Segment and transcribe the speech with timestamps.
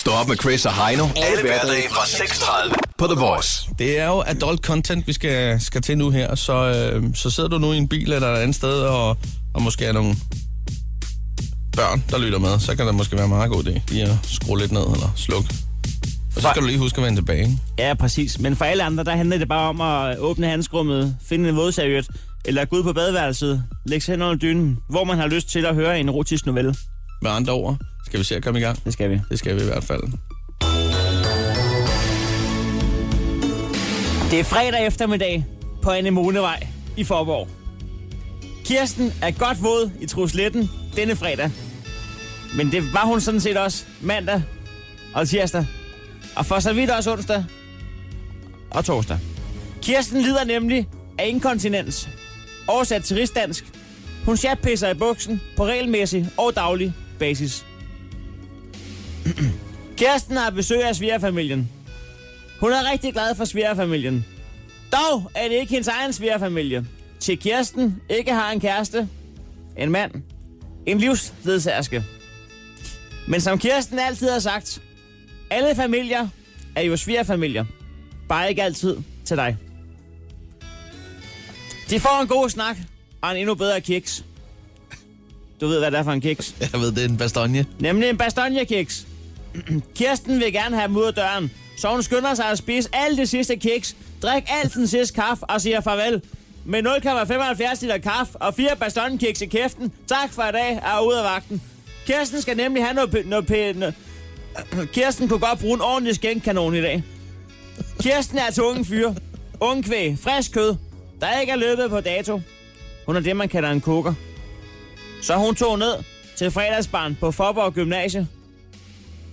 [0.00, 1.04] Stå op med Chris og Heino.
[1.16, 3.68] Alle hverdage fra 6.30 på The Voice.
[3.78, 7.48] Det er jo adult content, vi skal, skal til nu her, så, øh, så sidder
[7.48, 9.16] du nu i en bil eller et andet sted, og,
[9.54, 10.16] og måske er nogle
[11.76, 14.16] børn, der lytter med, så kan det måske være en meget god idé lige at
[14.22, 15.54] skrue lidt ned eller slukke.
[16.36, 17.58] Og så skal du lige huske at vende tilbage.
[17.78, 18.38] Ja, præcis.
[18.38, 22.08] Men for alle andre, der handler det bare om at åbne handskrummet, finde en vådserviet,
[22.44, 25.66] eller gå ud på badeværelset, lægge sig hen under dynen, hvor man har lyst til
[25.66, 26.74] at høre en erotisk novelle.
[27.22, 27.76] Med andre ord,
[28.06, 28.84] skal vi se at komme i gang?
[28.84, 29.20] Det skal vi.
[29.30, 30.02] Det skal vi i hvert fald.
[34.30, 35.44] Det er fredag eftermiddag
[35.82, 37.48] på Anemonevej i Forborg.
[38.64, 41.50] Kirsten er godt våd i trusletten denne fredag.
[42.56, 44.42] Men det var hun sådan set også mandag
[45.14, 45.66] og tirsdag.
[46.36, 47.44] Og for så vidt også onsdag
[48.70, 49.18] og torsdag.
[49.82, 52.08] Kirsten lider nemlig af inkontinens.
[52.68, 53.64] Oversat til rigsdansk.
[54.24, 57.66] Hun chatpisser i buksen på regelmæssig og daglig basis.
[60.00, 61.70] Kirsten har besøg af svigerfamilien.
[62.60, 64.26] Hun er rigtig glad for svigerfamilien.
[64.92, 66.86] Dog er det ikke hendes egen svigerfamilie.
[67.20, 69.08] Til Kirsten ikke har en kæreste,
[69.76, 70.12] en mand,
[70.86, 72.04] en livsledsagerske.
[73.28, 74.82] Men som Kirsten altid har sagt,
[75.50, 76.28] alle familier
[76.76, 77.64] er jo svigerfamilier.
[78.28, 79.56] Bare ikke altid til dig.
[81.90, 82.76] De får en god snak
[83.20, 84.24] og en endnu bedre kiks.
[85.60, 86.54] Du ved, hvad det er for en kiks.
[86.72, 87.66] Jeg ved, det er en bastogne.
[87.78, 89.06] Nemlig en bastogne-kiks.
[89.96, 93.16] Kirsten vil gerne have dem ud af døren, så hun skynder sig at spise alle
[93.16, 96.22] de sidste kiks, drik alt den sidste kaffe og siger farvel.
[96.64, 99.92] Med 0,75 liter kaffe og fire bastogne-kiks i kæften.
[100.08, 101.62] Tak for i dag, er ude af vagten.
[102.06, 103.84] Kirsten skal nemlig have noget, noget pænt.
[104.94, 107.02] Kirsten kunne godt bruge en ordentlig skænkkanon i dag.
[108.00, 109.12] Kirsten er til unge fyr.
[109.60, 110.74] Unge kvæg, frisk kød,
[111.20, 112.40] der ikke er løbet på dato.
[113.06, 114.14] Hun er det, man kalder en koker.
[115.22, 115.94] Så hun tog ned
[116.36, 118.28] til fredagsbarn på Forborg Gymnasie.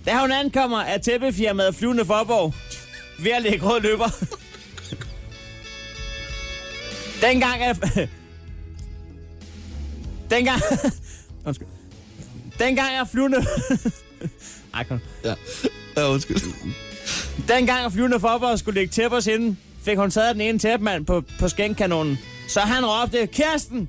[0.06, 2.54] Da hun ankommer, er tæppefirmaet Flyvende Forborg
[3.18, 4.08] ved at lægge rød løber.
[7.26, 7.74] Dengang er...
[10.30, 10.60] Dengang...
[11.46, 11.68] Undskyld.
[12.58, 13.46] Dengang er flyvende...
[14.74, 15.00] Ej, kom.
[15.24, 15.34] Ja,
[15.96, 16.36] ja undskyld.
[17.48, 21.22] Dengang er flyvende Forborg skulle lægge tæppers ind, fik hun taget den ene tæppemand på,
[21.38, 22.18] på skænkkanonen.
[22.48, 23.88] Så han råbte, Kirsten,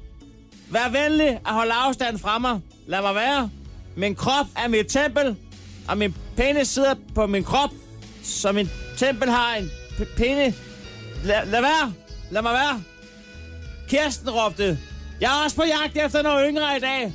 [0.70, 2.60] vær venlig at holde afstand fra mig.
[2.88, 3.50] Lad mig være.
[3.96, 5.36] Min krop er mit tempel,
[5.88, 7.70] og min penis sidder på min krop,
[8.24, 10.56] så min tempel har en p- penis.
[11.24, 11.94] Lad, lad være.
[12.32, 12.84] Lad mig være.
[13.90, 14.80] Kirsten råbte,
[15.22, 17.14] jeg er også på jagt efter noget yngre i dag,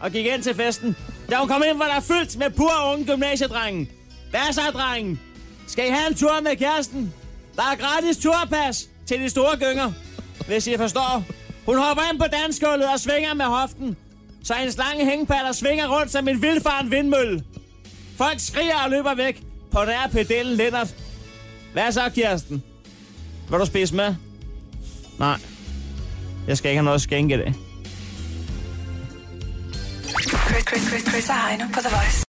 [0.00, 0.96] og gik ind til festen.
[1.30, 3.90] Da hun kom ind, var der fyldt med pur unge gymnasiedrenge.
[4.30, 5.20] Hvad så, drengen?
[5.68, 7.12] Skal I have en tur med kæresten?
[7.56, 9.92] Der er gratis turpas til de store gynger,
[10.46, 11.24] hvis I forstår.
[11.66, 13.96] Hun hopper ind på dansgulvet og svinger med hoften,
[14.44, 17.44] så hendes lange hængepatter svinger rundt som en vildfaren vindmølle.
[18.16, 20.94] Folk skriger og løber væk på nær pedellen Lennart.
[21.72, 22.62] Hvad så, Kirsten?
[23.50, 24.14] Vil du spise med?
[25.18, 25.38] Nej.
[26.46, 27.54] Jeg skal ikke have noget skænke i dag.
[30.52, 32.20] Chris, Chris, Chris, Chris og Heino på The Voice.